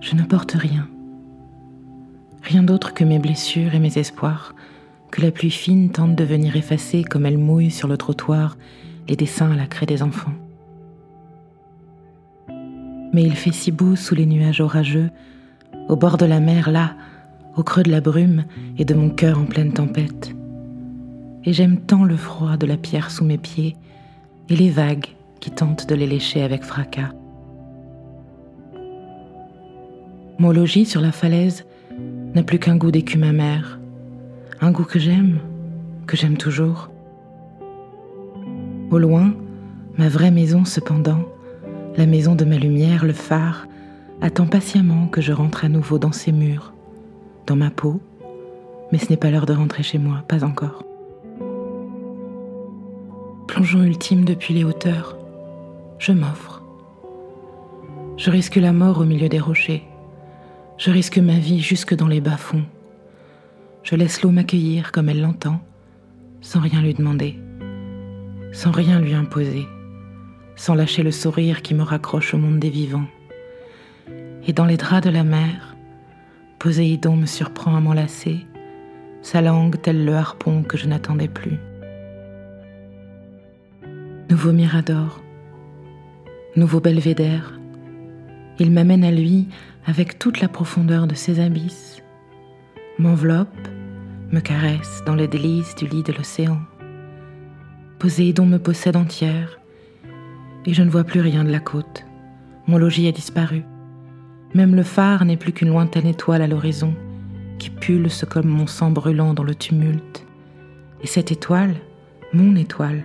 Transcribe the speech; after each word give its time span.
Je 0.00 0.14
ne 0.14 0.22
porte 0.22 0.52
rien. 0.52 0.88
Rien 2.42 2.62
d'autre 2.62 2.94
que 2.94 3.04
mes 3.04 3.18
blessures 3.18 3.74
et 3.74 3.80
mes 3.80 3.98
espoirs, 3.98 4.54
que 5.10 5.22
la 5.22 5.30
pluie 5.30 5.50
fine 5.50 5.90
tente 5.90 6.14
de 6.14 6.24
venir 6.24 6.56
effacer 6.56 7.02
comme 7.02 7.26
elle 7.26 7.38
mouille 7.38 7.70
sur 7.70 7.88
le 7.88 7.96
trottoir 7.96 8.56
les 9.08 9.16
dessins 9.16 9.50
à 9.50 9.56
la 9.56 9.66
craie 9.66 9.86
des 9.86 10.02
enfants. 10.02 10.34
Mais 13.12 13.22
il 13.22 13.34
fait 13.34 13.52
si 13.52 13.72
beau 13.72 13.96
sous 13.96 14.14
les 14.14 14.26
nuages 14.26 14.60
orageux, 14.60 15.10
au 15.88 15.96
bord 15.96 16.18
de 16.18 16.26
la 16.26 16.40
mer, 16.40 16.70
là, 16.70 16.94
au 17.56 17.62
creux 17.62 17.82
de 17.82 17.90
la 17.90 18.00
brume 18.00 18.44
et 18.76 18.84
de 18.84 18.94
mon 18.94 19.10
cœur 19.10 19.38
en 19.38 19.44
pleine 19.44 19.72
tempête. 19.72 20.34
Et 21.44 21.52
j'aime 21.52 21.80
tant 21.80 22.04
le 22.04 22.16
froid 22.16 22.56
de 22.56 22.66
la 22.66 22.76
pierre 22.76 23.10
sous 23.10 23.24
mes 23.24 23.38
pieds 23.38 23.76
et 24.48 24.56
les 24.56 24.70
vagues 24.70 25.06
qui 25.40 25.50
tentent 25.50 25.88
de 25.88 25.94
les 25.94 26.06
lécher 26.06 26.42
avec 26.42 26.62
fracas. 26.62 27.12
Mon 30.40 30.52
logis 30.52 30.84
sur 30.84 31.00
la 31.00 31.10
falaise 31.10 31.66
n'a 32.34 32.44
plus 32.44 32.60
qu'un 32.60 32.76
goût 32.76 32.92
d'écume 32.92 33.24
amère, 33.24 33.80
un 34.60 34.70
goût 34.70 34.84
que 34.84 35.00
j'aime, 35.00 35.40
que 36.06 36.16
j'aime 36.16 36.36
toujours. 36.36 36.90
Au 38.92 38.98
loin, 38.98 39.34
ma 39.96 40.08
vraie 40.08 40.30
maison 40.30 40.64
cependant, 40.64 41.24
la 41.96 42.06
maison 42.06 42.36
de 42.36 42.44
ma 42.44 42.56
lumière, 42.56 43.04
le 43.04 43.12
phare, 43.12 43.66
attend 44.20 44.46
patiemment 44.46 45.08
que 45.08 45.20
je 45.20 45.32
rentre 45.32 45.64
à 45.64 45.68
nouveau 45.68 45.98
dans 45.98 46.12
ses 46.12 46.30
murs, 46.30 46.72
dans 47.48 47.56
ma 47.56 47.70
peau, 47.70 48.00
mais 48.92 48.98
ce 48.98 49.10
n'est 49.10 49.16
pas 49.16 49.32
l'heure 49.32 49.46
de 49.46 49.54
rentrer 49.54 49.82
chez 49.82 49.98
moi, 49.98 50.22
pas 50.28 50.44
encore. 50.44 50.84
Plongeon 53.48 53.82
ultime 53.82 54.24
depuis 54.24 54.54
les 54.54 54.62
hauteurs, 54.62 55.18
je 55.98 56.12
m'offre. 56.12 56.62
Je 58.16 58.30
risque 58.30 58.54
la 58.54 58.72
mort 58.72 59.00
au 59.00 59.04
milieu 59.04 59.28
des 59.28 59.40
rochers, 59.40 59.82
je 60.78 60.92
risque 60.92 61.18
ma 61.18 61.38
vie 61.38 61.60
jusque 61.60 61.94
dans 61.94 62.06
les 62.06 62.20
bas-fonds. 62.20 62.64
Je 63.82 63.96
laisse 63.96 64.22
l'eau 64.22 64.30
m'accueillir 64.30 64.92
comme 64.92 65.08
elle 65.08 65.20
l'entend, 65.20 65.60
sans 66.40 66.60
rien 66.60 66.80
lui 66.80 66.94
demander, 66.94 67.36
sans 68.52 68.70
rien 68.70 69.00
lui 69.00 69.12
imposer, 69.12 69.66
sans 70.54 70.74
lâcher 70.74 71.02
le 71.02 71.10
sourire 71.10 71.62
qui 71.62 71.74
me 71.74 71.82
raccroche 71.82 72.32
au 72.32 72.38
monde 72.38 72.60
des 72.60 72.70
vivants. 72.70 73.08
Et 74.46 74.52
dans 74.52 74.66
les 74.66 74.76
draps 74.76 75.04
de 75.04 75.10
la 75.10 75.24
mer, 75.24 75.76
Poséidon 76.60 77.16
me 77.16 77.26
surprend 77.26 77.76
à 77.76 77.80
m'enlacer, 77.80 78.46
sa 79.20 79.40
langue 79.40 79.80
telle 79.82 80.04
le 80.04 80.14
harpon 80.14 80.62
que 80.62 80.76
je 80.76 80.86
n'attendais 80.86 81.28
plus. 81.28 81.58
Nouveau 84.30 84.52
Mirador, 84.52 85.22
nouveau 86.54 86.80
belvédère, 86.80 87.58
il 88.58 88.72
m'amène 88.72 89.04
à 89.04 89.10
lui 89.10 89.48
avec 89.86 90.18
toute 90.18 90.40
la 90.40 90.48
profondeur 90.48 91.06
de 91.06 91.14
ses 91.14 91.40
abysses, 91.40 92.02
m'enveloppe, 92.98 93.68
me 94.32 94.40
caresse 94.40 95.02
dans 95.06 95.14
les 95.14 95.28
délices 95.28 95.74
du 95.76 95.86
lit 95.86 96.02
de 96.02 96.12
l'océan. 96.12 96.58
Poséidon 97.98 98.46
me 98.46 98.58
possède 98.58 98.96
entière, 98.96 99.58
et 100.66 100.74
je 100.74 100.82
ne 100.82 100.90
vois 100.90 101.04
plus 101.04 101.20
rien 101.20 101.44
de 101.44 101.50
la 101.50 101.60
côte. 101.60 102.04
Mon 102.66 102.76
logis 102.76 103.08
a 103.08 103.12
disparu. 103.12 103.62
Même 104.54 104.74
le 104.74 104.82
phare 104.82 105.24
n'est 105.24 105.36
plus 105.36 105.52
qu'une 105.52 105.68
lointaine 105.68 106.06
étoile 106.06 106.42
à 106.42 106.46
l'horizon, 106.46 106.94
qui 107.58 107.70
pulse 107.70 108.24
comme 108.24 108.48
mon 108.48 108.66
sang 108.66 108.90
brûlant 108.90 109.34
dans 109.34 109.42
le 109.42 109.54
tumulte. 109.54 110.26
Et 111.02 111.06
cette 111.06 111.32
étoile, 111.32 111.74
mon 112.32 112.56
étoile, 112.56 113.04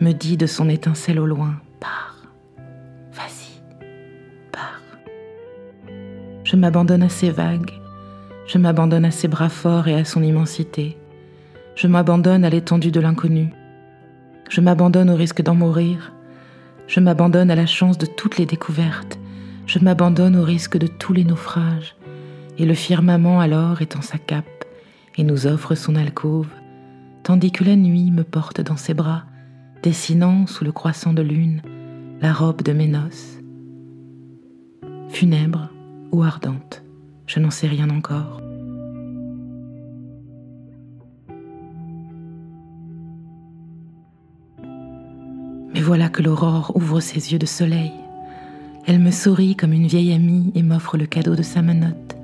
me 0.00 0.12
dit 0.12 0.36
de 0.36 0.46
son 0.46 0.68
étincelle 0.68 1.18
au 1.18 1.26
loin, 1.26 1.56
Je 6.44 6.56
m'abandonne 6.56 7.02
à 7.02 7.08
ses 7.08 7.30
vagues, 7.30 7.80
je 8.46 8.58
m'abandonne 8.58 9.04
à 9.04 9.12
ses 9.12 9.28
bras 9.28 9.48
forts 9.48 9.86
et 9.86 9.94
à 9.94 10.04
son 10.04 10.22
immensité. 10.22 10.98
Je 11.76 11.86
m'abandonne 11.86 12.44
à 12.44 12.50
l'étendue 12.50 12.90
de 12.90 12.98
l'inconnu. 12.98 13.52
Je 14.48 14.60
m'abandonne 14.60 15.08
au 15.08 15.14
risque 15.14 15.42
d'en 15.42 15.54
mourir. 15.54 16.12
Je 16.88 16.98
m'abandonne 16.98 17.52
à 17.52 17.54
la 17.54 17.66
chance 17.66 17.96
de 17.96 18.06
toutes 18.06 18.38
les 18.38 18.46
découvertes. 18.46 19.20
Je 19.66 19.78
m'abandonne 19.78 20.34
au 20.34 20.42
risque 20.42 20.76
de 20.76 20.88
tous 20.88 21.12
les 21.12 21.22
naufrages. 21.22 21.94
Et 22.58 22.66
le 22.66 22.74
firmament 22.74 23.40
alors 23.40 23.80
étend 23.80 24.02
sa 24.02 24.18
cape 24.18 24.64
et 25.16 25.22
nous 25.22 25.46
offre 25.46 25.76
son 25.76 25.94
alcôve, 25.94 26.50
tandis 27.22 27.52
que 27.52 27.62
la 27.62 27.76
nuit 27.76 28.10
me 28.10 28.24
porte 28.24 28.60
dans 28.60 28.76
ses 28.76 28.94
bras, 28.94 29.22
dessinant 29.84 30.46
sous 30.46 30.64
le 30.64 30.72
croissant 30.72 31.12
de 31.12 31.22
lune 31.22 31.62
la 32.20 32.32
robe 32.32 32.62
de 32.62 32.72
mes 32.72 32.88
noces. 32.88 33.39
Funèbre, 35.20 35.68
ou 36.12 36.22
ardente, 36.22 36.82
je 37.26 37.40
n'en 37.40 37.50
sais 37.50 37.66
rien 37.66 37.90
encore. 37.90 38.40
Mais 45.74 45.82
voilà 45.82 46.08
que 46.08 46.22
l'aurore 46.22 46.72
ouvre 46.74 47.00
ses 47.00 47.32
yeux 47.32 47.38
de 47.38 47.44
soleil. 47.44 47.92
Elle 48.86 48.98
me 48.98 49.10
sourit 49.10 49.56
comme 49.56 49.74
une 49.74 49.86
vieille 49.86 50.14
amie 50.14 50.52
et 50.54 50.62
m'offre 50.62 50.96
le 50.96 51.04
cadeau 51.04 51.36
de 51.36 51.42
sa 51.42 51.60
menotte, 51.60 52.16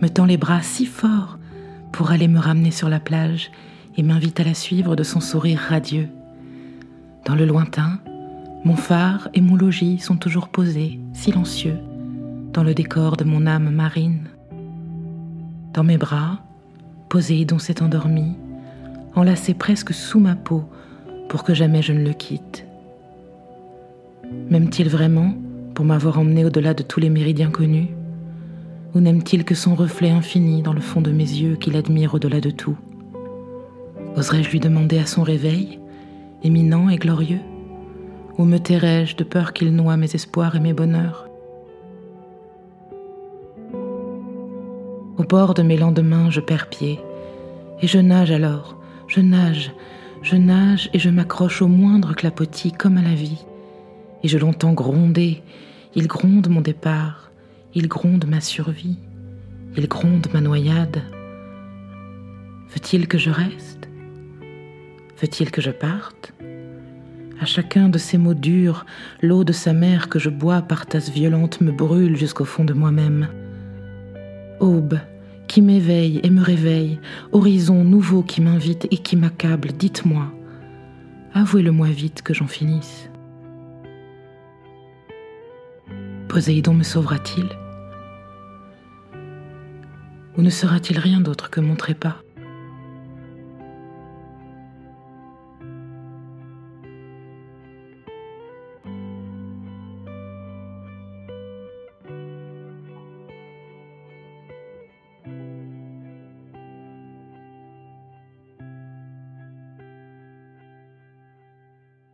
me 0.00 0.06
tend 0.06 0.24
les 0.24 0.36
bras 0.36 0.62
si 0.62 0.86
fort 0.86 1.40
pour 1.90 2.12
aller 2.12 2.28
me 2.28 2.38
ramener 2.38 2.70
sur 2.70 2.88
la 2.88 3.00
plage 3.00 3.50
et 3.96 4.04
m'invite 4.04 4.38
à 4.38 4.44
la 4.44 4.54
suivre 4.54 4.94
de 4.94 5.02
son 5.02 5.18
sourire 5.18 5.58
radieux. 5.68 6.10
Dans 7.24 7.34
le 7.34 7.44
lointain, 7.44 7.98
mon 8.64 8.76
phare 8.76 9.30
et 9.34 9.40
mon 9.40 9.56
logis 9.56 9.98
sont 9.98 10.16
toujours 10.16 10.46
posés, 10.46 11.00
silencieux, 11.12 11.80
dans 12.56 12.64
le 12.64 12.72
décor 12.72 13.18
de 13.18 13.24
mon 13.24 13.46
âme 13.46 13.68
marine. 13.68 14.28
Dans 15.74 15.84
mes 15.84 15.98
bras, 15.98 16.38
Poséidon 17.10 17.58
s'est 17.58 17.82
endormi, 17.82 18.32
enlacé 19.14 19.52
presque 19.52 19.92
sous 19.92 20.20
ma 20.20 20.34
peau 20.34 20.64
pour 21.28 21.44
que 21.44 21.52
jamais 21.52 21.82
je 21.82 21.92
ne 21.92 22.02
le 22.02 22.14
quitte. 22.14 22.66
M'aime-t-il 24.48 24.88
vraiment 24.88 25.34
pour 25.74 25.84
m'avoir 25.84 26.18
emmené 26.18 26.46
au-delà 26.46 26.72
de 26.72 26.82
tous 26.82 26.98
les 26.98 27.10
méridiens 27.10 27.50
connus? 27.50 27.90
Ou 28.94 29.00
n'aime-t-il 29.00 29.44
que 29.44 29.54
son 29.54 29.74
reflet 29.74 30.08
infini 30.08 30.62
dans 30.62 30.72
le 30.72 30.80
fond 30.80 31.02
de 31.02 31.12
mes 31.12 31.28
yeux 31.28 31.56
qu'il 31.56 31.76
admire 31.76 32.14
au-delà 32.14 32.40
de 32.40 32.50
tout? 32.50 32.78
Oserais-je 34.16 34.48
lui 34.48 34.60
demander 34.60 34.98
à 34.98 35.04
son 35.04 35.22
réveil, 35.22 35.78
éminent 36.42 36.88
et 36.88 36.96
glorieux? 36.96 37.40
Ou 38.38 38.46
me 38.46 38.56
tairais-je 38.56 39.14
de 39.14 39.24
peur 39.24 39.52
qu'il 39.52 39.76
noie 39.76 39.98
mes 39.98 40.14
espoirs 40.14 40.56
et 40.56 40.60
mes 40.60 40.72
bonheurs? 40.72 41.25
Bord 45.26 45.54
de 45.54 45.62
mes 45.62 45.76
lendemains, 45.76 46.30
je 46.30 46.40
perds 46.40 46.68
pied. 46.68 47.00
Et 47.82 47.86
je 47.86 47.98
nage 47.98 48.30
alors, 48.30 48.76
je 49.08 49.20
nage, 49.20 49.72
je 50.22 50.36
nage 50.36 50.88
et 50.92 50.98
je 50.98 51.10
m'accroche 51.10 51.62
au 51.62 51.68
moindre 51.68 52.14
clapotis 52.14 52.72
comme 52.72 52.96
à 52.96 53.02
la 53.02 53.14
vie. 53.14 53.44
Et 54.22 54.28
je 54.28 54.38
l'entends 54.38 54.72
gronder. 54.72 55.42
Il 55.94 56.06
gronde 56.06 56.48
mon 56.48 56.60
départ, 56.60 57.30
il 57.74 57.88
gronde 57.88 58.26
ma 58.26 58.40
survie, 58.40 58.98
il 59.76 59.88
gronde 59.88 60.26
ma 60.32 60.40
noyade. 60.40 61.02
Veut-il 62.70 63.08
que 63.08 63.18
je 63.18 63.30
reste? 63.30 63.88
Veut-il 65.20 65.50
que 65.50 65.62
je 65.62 65.70
parte? 65.70 66.34
À 67.40 67.44
chacun 67.44 67.88
de 67.88 67.98
ces 67.98 68.18
mots 68.18 68.34
durs, 68.34 68.84
l'eau 69.22 69.44
de 69.44 69.52
sa 69.52 69.72
mère 69.72 70.08
que 70.08 70.18
je 70.18 70.30
bois 70.30 70.62
par 70.62 70.86
tasses 70.86 71.10
violentes 71.10 71.60
me 71.60 71.72
brûle 71.72 72.16
jusqu'au 72.16 72.44
fond 72.44 72.64
de 72.64 72.72
moi-même. 72.72 73.28
Aube 74.60 74.98
qui 75.48 75.62
m'éveille 75.62 76.20
et 76.22 76.30
me 76.30 76.42
réveille, 76.42 76.98
horizon 77.32 77.84
nouveau 77.84 78.22
qui 78.22 78.40
m'invite 78.40 78.86
et 78.90 78.98
qui 78.98 79.16
m'accable, 79.16 79.72
dites-moi, 79.72 80.32
avouez-le-moi 81.34 81.88
vite 81.88 82.22
que 82.22 82.34
j'en 82.34 82.46
finisse. 82.46 83.08
Poséidon 86.28 86.74
me 86.74 86.82
sauvera-t-il? 86.82 87.48
Ou 90.36 90.42
ne 90.42 90.50
sera-t-il 90.50 90.98
rien 90.98 91.20
d'autre 91.20 91.48
que 91.48 91.60
mon 91.60 91.76
trépas? 91.76 92.16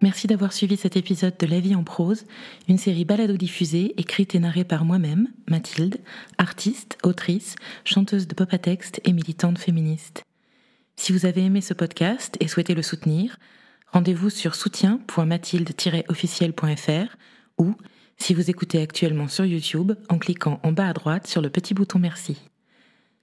Merci 0.03 0.27
d'avoir 0.27 0.53
suivi 0.53 0.77
cet 0.77 0.97
épisode 0.97 1.37
de 1.39 1.47
La 1.47 1.61
vie 1.61 1.77
en 1.77 1.85
prose, 1.85 2.27
une 2.67 2.77
série 2.77 3.05
balado-diffusée, 3.05 3.95
écrite 3.99 4.35
et 4.35 4.41
narrée 4.41 4.65
par 4.65 4.85
moi-même, 4.85 5.29
Mathilde, 5.49 5.99
artiste, 6.39 6.99
autrice, 7.05 7.55
chanteuse 7.85 8.27
de 8.27 8.35
pop 8.35 8.53
à 8.53 8.59
texte 8.59 9.01
et 9.05 9.13
militante 9.13 9.59
féministe. 9.59 10.25
Si 10.97 11.13
vous 11.13 11.25
avez 11.25 11.45
aimé 11.45 11.61
ce 11.61 11.73
podcast 11.73 12.37
et 12.41 12.49
souhaitez 12.49 12.75
le 12.75 12.83
soutenir, 12.83 13.37
rendez-vous 13.93 14.29
sur 14.29 14.57
soutien.mathilde-officiel.fr 14.57 17.17
ou 17.59 17.77
si 18.19 18.35
vous 18.35 18.51
écoutez 18.51 18.83
actuellement 18.83 19.29
sur 19.29 19.45
YouTube 19.45 19.93
en 20.09 20.19
cliquant 20.19 20.59
en 20.65 20.73
bas 20.73 20.89
à 20.89 20.95
droite 20.95 21.29
sur 21.29 21.41
le 21.41 21.49
petit 21.49 21.75
bouton 21.75 22.01
merci. 22.01 22.39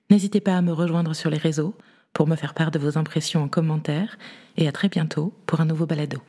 N'hésitez 0.10 0.40
pas 0.40 0.56
à 0.56 0.62
me 0.62 0.72
rejoindre 0.72 1.14
sur 1.14 1.30
les 1.30 1.38
réseaux 1.38 1.76
pour 2.14 2.26
me 2.26 2.38
faire 2.38 2.54
part 2.54 2.72
de 2.72 2.80
vos 2.80 2.98
impressions 2.98 3.44
en 3.44 3.50
commentaire 3.50 4.18
et 4.56 4.70
à 4.70 4.72
très 4.72 4.88
bientôt 4.88 5.34
pour 5.46 5.60
un 5.60 5.66
nouveau 5.66 5.86
balado. 5.86 6.22